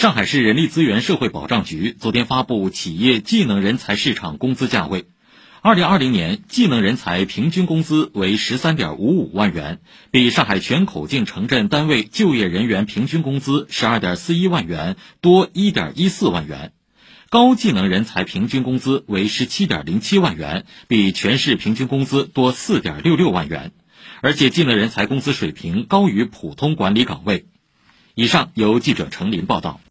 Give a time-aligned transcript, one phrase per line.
[0.00, 5.04] 上海市人力资源社会保障局昨天发布企业技能人才市场工资价位，
[5.60, 9.78] 二零二零年技能人才平均工资为十三点五五万元，
[10.10, 16.70] 比上海全口径城镇单位就业人员平均工资十二点四一万元多一点一四万元；
[17.28, 23.72] 高技能人才平均工资为十七点零七万元，比全市平均工资多四点六六万元，
[24.22, 27.44] 而且技能人才工资水平高于普通管理岗位。
[28.14, 29.80] 以上由记者程林报道。